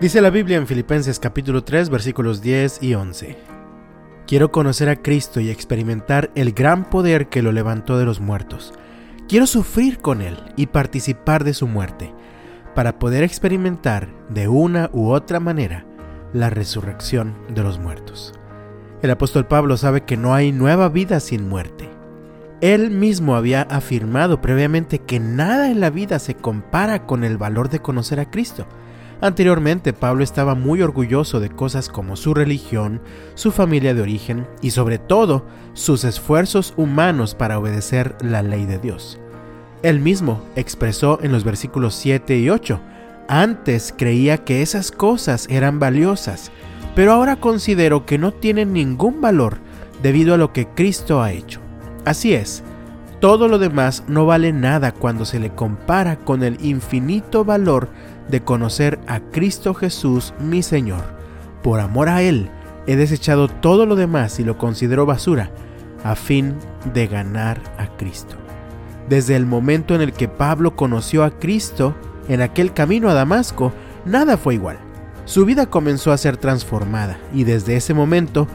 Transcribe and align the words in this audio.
Dice 0.00 0.20
la 0.20 0.30
Biblia 0.30 0.58
en 0.58 0.68
Filipenses 0.68 1.18
capítulo 1.18 1.64
3 1.64 1.90
versículos 1.90 2.40
10 2.40 2.84
y 2.84 2.94
11. 2.94 3.36
Quiero 4.28 4.52
conocer 4.52 4.88
a 4.88 5.02
Cristo 5.02 5.40
y 5.40 5.50
experimentar 5.50 6.30
el 6.36 6.52
gran 6.52 6.88
poder 6.88 7.28
que 7.28 7.42
lo 7.42 7.50
levantó 7.50 7.98
de 7.98 8.04
los 8.04 8.20
muertos. 8.20 8.72
Quiero 9.28 9.48
sufrir 9.48 9.98
con 9.98 10.22
Él 10.22 10.38
y 10.54 10.66
participar 10.66 11.42
de 11.42 11.52
su 11.52 11.66
muerte, 11.66 12.14
para 12.76 13.00
poder 13.00 13.24
experimentar 13.24 14.08
de 14.28 14.46
una 14.46 14.88
u 14.92 15.10
otra 15.10 15.40
manera 15.40 15.84
la 16.32 16.48
resurrección 16.48 17.34
de 17.52 17.64
los 17.64 17.80
muertos. 17.80 18.34
El 19.02 19.10
apóstol 19.10 19.48
Pablo 19.48 19.76
sabe 19.76 20.02
que 20.02 20.16
no 20.16 20.32
hay 20.32 20.52
nueva 20.52 20.88
vida 20.90 21.18
sin 21.18 21.48
muerte. 21.48 21.90
Él 22.60 22.92
mismo 22.92 23.34
había 23.34 23.62
afirmado 23.62 24.40
previamente 24.40 25.00
que 25.00 25.18
nada 25.18 25.72
en 25.72 25.80
la 25.80 25.90
vida 25.90 26.20
se 26.20 26.36
compara 26.36 27.04
con 27.04 27.24
el 27.24 27.36
valor 27.36 27.68
de 27.68 27.80
conocer 27.80 28.20
a 28.20 28.30
Cristo. 28.30 28.64
Anteriormente, 29.20 29.92
Pablo 29.92 30.22
estaba 30.22 30.54
muy 30.54 30.80
orgulloso 30.80 31.40
de 31.40 31.50
cosas 31.50 31.88
como 31.88 32.14
su 32.14 32.34
religión, 32.34 33.00
su 33.34 33.50
familia 33.50 33.92
de 33.92 34.02
origen 34.02 34.46
y 34.62 34.70
sobre 34.70 34.98
todo 34.98 35.44
sus 35.72 36.04
esfuerzos 36.04 36.72
humanos 36.76 37.34
para 37.34 37.58
obedecer 37.58 38.14
la 38.20 38.42
ley 38.42 38.64
de 38.64 38.78
Dios. 38.78 39.18
Él 39.82 40.00
mismo 40.00 40.40
expresó 40.54 41.18
en 41.22 41.32
los 41.32 41.42
versículos 41.42 41.94
7 41.96 42.38
y 42.38 42.50
8, 42.50 42.80
antes 43.28 43.92
creía 43.96 44.44
que 44.44 44.62
esas 44.62 44.90
cosas 44.92 45.46
eran 45.50 45.80
valiosas, 45.80 46.52
pero 46.94 47.12
ahora 47.12 47.36
considero 47.36 48.06
que 48.06 48.18
no 48.18 48.32
tienen 48.32 48.72
ningún 48.72 49.20
valor 49.20 49.58
debido 50.02 50.34
a 50.34 50.38
lo 50.38 50.52
que 50.52 50.66
Cristo 50.66 51.22
ha 51.22 51.32
hecho. 51.32 51.60
Así 52.04 52.34
es, 52.34 52.62
todo 53.20 53.48
lo 53.48 53.58
demás 53.58 54.04
no 54.06 54.26
vale 54.26 54.52
nada 54.52 54.92
cuando 54.92 55.24
se 55.24 55.40
le 55.40 55.50
compara 55.50 56.16
con 56.16 56.42
el 56.42 56.64
infinito 56.64 57.44
valor 57.44 57.88
de 58.28 58.42
conocer 58.42 58.98
a 59.06 59.20
Cristo 59.20 59.74
Jesús 59.74 60.34
mi 60.38 60.62
Señor. 60.62 61.04
Por 61.62 61.80
amor 61.80 62.08
a 62.08 62.22
Él, 62.22 62.50
he 62.86 62.96
desechado 62.96 63.48
todo 63.48 63.86
lo 63.86 63.96
demás 63.96 64.38
y 64.38 64.44
lo 64.44 64.56
considero 64.56 65.06
basura, 65.06 65.50
a 66.04 66.14
fin 66.14 66.54
de 66.94 67.06
ganar 67.06 67.60
a 67.76 67.88
Cristo. 67.96 68.36
Desde 69.08 69.36
el 69.36 69.46
momento 69.46 69.94
en 69.94 70.02
el 70.02 70.12
que 70.12 70.28
Pablo 70.28 70.76
conoció 70.76 71.24
a 71.24 71.30
Cristo, 71.30 71.94
en 72.28 72.40
aquel 72.40 72.72
camino 72.72 73.08
a 73.08 73.14
Damasco, 73.14 73.72
nada 74.04 74.36
fue 74.36 74.54
igual. 74.54 74.78
Su 75.24 75.44
vida 75.44 75.66
comenzó 75.66 76.12
a 76.12 76.18
ser 76.18 76.36
transformada 76.36 77.18
y 77.34 77.44
desde 77.44 77.76
ese 77.76 77.94
momento 77.94 78.46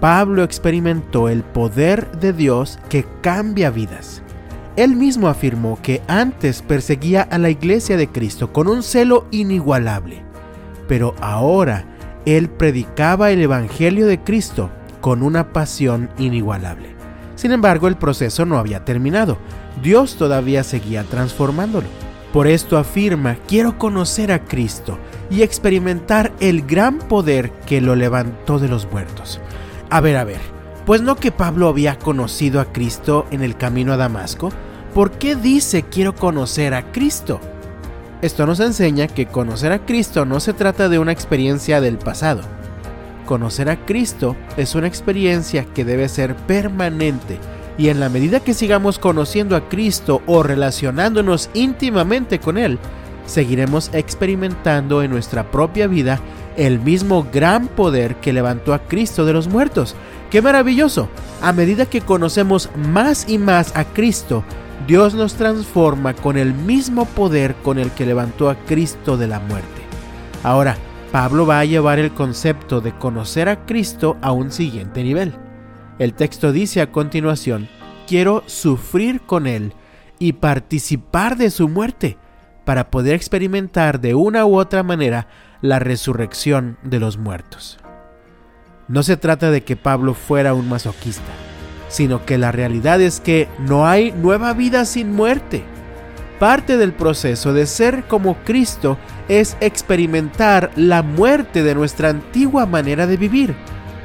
Pablo 0.00 0.42
experimentó 0.42 1.28
el 1.28 1.42
poder 1.42 2.10
de 2.12 2.32
Dios 2.32 2.78
que 2.88 3.04
cambia 3.20 3.70
vidas. 3.70 4.22
Él 4.76 4.96
mismo 4.96 5.28
afirmó 5.28 5.78
que 5.82 6.00
antes 6.08 6.62
perseguía 6.62 7.22
a 7.22 7.36
la 7.36 7.50
iglesia 7.50 7.98
de 7.98 8.08
Cristo 8.08 8.50
con 8.50 8.66
un 8.66 8.82
celo 8.82 9.26
inigualable, 9.30 10.22
pero 10.88 11.14
ahora 11.20 11.84
él 12.24 12.48
predicaba 12.48 13.30
el 13.30 13.42
Evangelio 13.42 14.06
de 14.06 14.20
Cristo 14.20 14.70
con 15.02 15.22
una 15.22 15.52
pasión 15.52 16.08
inigualable. 16.16 16.94
Sin 17.36 17.52
embargo, 17.52 17.88
el 17.88 17.96
proceso 17.96 18.46
no 18.46 18.58
había 18.58 18.84
terminado. 18.84 19.38
Dios 19.82 20.16
todavía 20.16 20.64
seguía 20.64 21.04
transformándolo. 21.04 21.86
Por 22.32 22.46
esto 22.46 22.78
afirma, 22.78 23.36
quiero 23.48 23.76
conocer 23.78 24.30
a 24.30 24.44
Cristo 24.44 24.98
y 25.30 25.42
experimentar 25.42 26.32
el 26.40 26.62
gran 26.62 26.98
poder 26.98 27.50
que 27.66 27.80
lo 27.80 27.96
levantó 27.96 28.58
de 28.58 28.68
los 28.68 28.90
muertos. 28.90 29.40
A 29.92 30.00
ver, 30.00 30.16
a 30.16 30.22
ver, 30.22 30.40
pues 30.86 31.02
no 31.02 31.16
que 31.16 31.32
Pablo 31.32 31.66
había 31.68 31.98
conocido 31.98 32.60
a 32.60 32.72
Cristo 32.72 33.26
en 33.32 33.42
el 33.42 33.56
camino 33.56 33.92
a 33.92 33.96
Damasco, 33.96 34.50
¿por 34.94 35.10
qué 35.10 35.34
dice 35.34 35.82
quiero 35.82 36.14
conocer 36.14 36.74
a 36.74 36.92
Cristo? 36.92 37.40
Esto 38.22 38.46
nos 38.46 38.60
enseña 38.60 39.08
que 39.08 39.26
conocer 39.26 39.72
a 39.72 39.84
Cristo 39.84 40.24
no 40.24 40.38
se 40.38 40.52
trata 40.52 40.88
de 40.88 41.00
una 41.00 41.10
experiencia 41.10 41.80
del 41.80 41.98
pasado. 41.98 42.42
Conocer 43.26 43.68
a 43.68 43.84
Cristo 43.84 44.36
es 44.56 44.76
una 44.76 44.86
experiencia 44.86 45.64
que 45.64 45.84
debe 45.84 46.08
ser 46.08 46.36
permanente 46.36 47.40
y 47.76 47.88
en 47.88 47.98
la 47.98 48.08
medida 48.08 48.38
que 48.38 48.54
sigamos 48.54 49.00
conociendo 49.00 49.56
a 49.56 49.68
Cristo 49.68 50.22
o 50.26 50.44
relacionándonos 50.44 51.50
íntimamente 51.52 52.38
con 52.38 52.58
Él, 52.58 52.78
seguiremos 53.26 53.90
experimentando 53.92 55.02
en 55.02 55.10
nuestra 55.10 55.50
propia 55.50 55.88
vida 55.88 56.20
el 56.56 56.80
mismo 56.80 57.26
gran 57.32 57.68
poder 57.68 58.16
que 58.16 58.32
levantó 58.32 58.74
a 58.74 58.80
Cristo 58.80 59.24
de 59.24 59.32
los 59.32 59.48
muertos. 59.48 59.96
¡Qué 60.30 60.42
maravilloso! 60.42 61.08
A 61.42 61.52
medida 61.52 61.86
que 61.86 62.00
conocemos 62.00 62.70
más 62.76 63.28
y 63.28 63.38
más 63.38 63.76
a 63.76 63.84
Cristo, 63.84 64.44
Dios 64.86 65.14
nos 65.14 65.34
transforma 65.34 66.14
con 66.14 66.36
el 66.36 66.54
mismo 66.54 67.04
poder 67.04 67.54
con 67.56 67.78
el 67.78 67.90
que 67.92 68.06
levantó 68.06 68.48
a 68.50 68.56
Cristo 68.56 69.16
de 69.16 69.26
la 69.26 69.40
muerte. 69.40 69.82
Ahora, 70.42 70.76
Pablo 71.12 71.46
va 71.46 71.58
a 71.60 71.64
llevar 71.64 71.98
el 71.98 72.12
concepto 72.12 72.80
de 72.80 72.92
conocer 72.92 73.48
a 73.48 73.66
Cristo 73.66 74.16
a 74.22 74.32
un 74.32 74.52
siguiente 74.52 75.02
nivel. 75.02 75.34
El 75.98 76.14
texto 76.14 76.52
dice 76.52 76.80
a 76.80 76.92
continuación, 76.92 77.68
quiero 78.06 78.42
sufrir 78.46 79.20
con 79.20 79.46
Él 79.46 79.74
y 80.18 80.34
participar 80.34 81.36
de 81.36 81.50
su 81.50 81.68
muerte 81.68 82.16
para 82.64 82.90
poder 82.90 83.14
experimentar 83.14 84.00
de 84.00 84.14
una 84.14 84.46
u 84.46 84.56
otra 84.56 84.82
manera 84.82 85.26
la 85.62 85.78
resurrección 85.78 86.76
de 86.82 87.00
los 87.00 87.18
muertos. 87.18 87.78
No 88.88 89.02
se 89.02 89.16
trata 89.16 89.50
de 89.50 89.62
que 89.62 89.76
Pablo 89.76 90.14
fuera 90.14 90.54
un 90.54 90.68
masoquista, 90.68 91.32
sino 91.88 92.24
que 92.24 92.38
la 92.38 92.52
realidad 92.52 93.00
es 93.00 93.20
que 93.20 93.48
no 93.58 93.86
hay 93.86 94.12
nueva 94.12 94.52
vida 94.52 94.84
sin 94.84 95.12
muerte. 95.12 95.62
Parte 96.38 96.76
del 96.76 96.92
proceso 96.92 97.52
de 97.52 97.66
ser 97.66 98.04
como 98.04 98.36
Cristo 98.44 98.98
es 99.28 99.56
experimentar 99.60 100.70
la 100.74 101.02
muerte 101.02 101.62
de 101.62 101.74
nuestra 101.74 102.08
antigua 102.08 102.66
manera 102.66 103.06
de 103.06 103.16
vivir. 103.16 103.54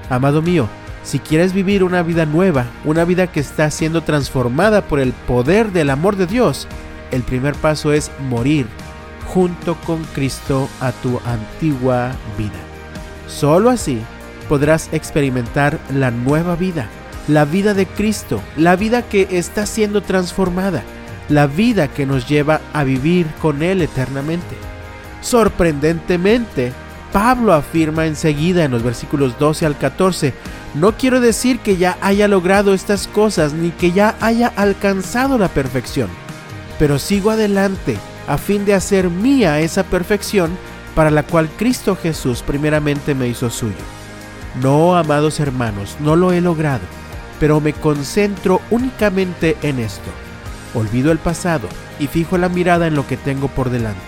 Amado 0.09 0.41
mío, 0.41 0.67
si 1.03 1.19
quieres 1.19 1.53
vivir 1.53 1.83
una 1.83 2.03
vida 2.03 2.25
nueva, 2.25 2.65
una 2.83 3.05
vida 3.05 3.27
que 3.27 3.39
está 3.39 3.71
siendo 3.71 4.01
transformada 4.01 4.81
por 4.81 4.99
el 4.99 5.13
poder 5.13 5.71
del 5.71 5.89
amor 5.89 6.15
de 6.17 6.27
Dios, 6.27 6.67
el 7.11 7.23
primer 7.23 7.55
paso 7.55 7.93
es 7.93 8.11
morir 8.29 8.67
junto 9.27 9.75
con 9.75 10.03
Cristo 10.05 10.69
a 10.79 10.91
tu 10.91 11.19
antigua 11.25 12.13
vida. 12.37 12.51
Solo 13.27 13.69
así 13.69 14.01
podrás 14.47 14.89
experimentar 14.91 15.79
la 15.93 16.11
nueva 16.11 16.55
vida, 16.55 16.87
la 17.27 17.45
vida 17.45 17.73
de 17.73 17.87
Cristo, 17.87 18.41
la 18.55 18.75
vida 18.75 19.01
que 19.01 19.27
está 19.31 19.65
siendo 19.65 20.01
transformada, 20.01 20.83
la 21.29 21.47
vida 21.47 21.87
que 21.87 22.05
nos 22.05 22.27
lleva 22.27 22.61
a 22.73 22.83
vivir 22.83 23.27
con 23.41 23.63
Él 23.63 23.81
eternamente. 23.81 24.55
Sorprendentemente, 25.21 26.71
Pablo 27.11 27.53
afirma 27.53 28.05
enseguida 28.05 28.63
en 28.63 28.71
los 28.71 28.83
versículos 28.83 29.39
12 29.39 29.65
al 29.65 29.77
14, 29.77 30.33
no 30.75 30.97
quiero 30.97 31.21
decir 31.21 31.59
que 31.59 31.77
ya 31.77 31.97
haya 32.01 32.27
logrado 32.27 32.73
estas 32.73 33.07
cosas 33.07 33.53
ni 33.53 33.71
que 33.71 33.91
ya 33.91 34.15
haya 34.19 34.51
alcanzado 34.55 35.37
la 35.37 35.47
perfección, 35.47 36.09
pero 36.77 36.99
sigo 36.99 37.31
adelante 37.31 37.97
a 38.27 38.37
fin 38.37 38.65
de 38.65 38.73
hacer 38.73 39.09
mía 39.09 39.59
esa 39.59 39.83
perfección 39.83 40.57
para 40.95 41.11
la 41.11 41.23
cual 41.23 41.49
Cristo 41.57 41.97
Jesús 42.01 42.41
primeramente 42.41 43.13
me 43.13 43.27
hizo 43.27 43.49
suyo. 43.49 43.75
No, 44.61 44.95
amados 44.95 45.39
hermanos, 45.39 45.97
no 45.99 46.15
lo 46.15 46.31
he 46.31 46.41
logrado, 46.41 46.83
pero 47.39 47.59
me 47.59 47.73
concentro 47.73 48.61
únicamente 48.71 49.57
en 49.61 49.79
esto. 49.79 50.09
Olvido 50.73 51.11
el 51.11 51.19
pasado 51.19 51.67
y 51.99 52.07
fijo 52.07 52.37
la 52.37 52.49
mirada 52.49 52.87
en 52.87 52.95
lo 52.95 53.05
que 53.05 53.17
tengo 53.17 53.47
por 53.49 53.69
delante. 53.69 53.99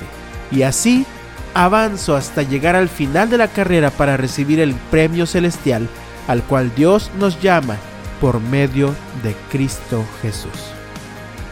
Y 0.51 0.63
así 0.63 1.05
avanzo 1.53 2.15
hasta 2.15 2.43
llegar 2.43 2.75
al 2.75 2.89
final 2.89 3.29
de 3.29 3.37
la 3.37 3.49
carrera 3.49 3.91
para 3.91 4.17
recibir 4.17 4.59
el 4.59 4.73
premio 4.91 5.25
celestial 5.25 5.89
al 6.27 6.43
cual 6.43 6.73
Dios 6.75 7.11
nos 7.19 7.41
llama 7.41 7.75
por 8.21 8.39
medio 8.39 8.93
de 9.23 9.35
Cristo 9.51 10.03
Jesús. 10.21 10.71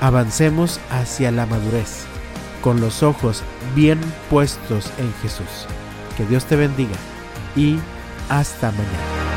Avancemos 0.02 0.80
hacia 0.90 1.32
la 1.32 1.46
madurez 1.46 2.06
con 2.66 2.82
los 2.82 3.04
ojos 3.04 3.44
bien 3.76 4.02
puestos 4.28 4.92
en 4.98 5.14
Jesús. 5.22 5.68
Que 6.18 6.26
Dios 6.26 6.46
te 6.46 6.56
bendiga 6.56 6.96
y 7.56 7.78
hasta 8.28 8.72
mañana. 8.72 9.35